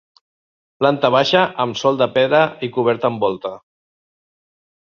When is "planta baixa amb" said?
0.83-1.77